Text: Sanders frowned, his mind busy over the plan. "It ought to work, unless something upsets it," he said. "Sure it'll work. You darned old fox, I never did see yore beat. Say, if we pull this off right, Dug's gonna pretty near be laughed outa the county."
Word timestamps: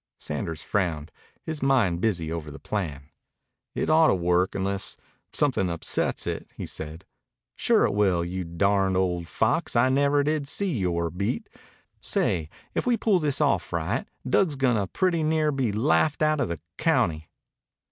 Sanders 0.17 0.63
frowned, 0.63 1.11
his 1.43 1.61
mind 1.61 2.01
busy 2.01 2.31
over 2.31 2.49
the 2.49 2.57
plan. 2.57 3.11
"It 3.75 3.87
ought 3.87 4.07
to 4.07 4.15
work, 4.15 4.55
unless 4.55 4.97
something 5.31 5.69
upsets 5.69 6.25
it," 6.25 6.47
he 6.57 6.65
said. 6.65 7.05
"Sure 7.55 7.83
it'll 7.85 7.93
work. 7.93 8.27
You 8.27 8.43
darned 8.43 8.97
old 8.97 9.27
fox, 9.27 9.75
I 9.75 9.89
never 9.89 10.23
did 10.23 10.47
see 10.47 10.73
yore 10.75 11.11
beat. 11.11 11.49
Say, 11.99 12.49
if 12.73 12.87
we 12.87 12.97
pull 12.97 13.19
this 13.19 13.39
off 13.39 13.71
right, 13.71 14.07
Dug's 14.27 14.55
gonna 14.55 14.87
pretty 14.87 15.21
near 15.21 15.51
be 15.51 15.71
laughed 15.71 16.23
outa 16.23 16.47
the 16.47 16.59
county." 16.79 17.29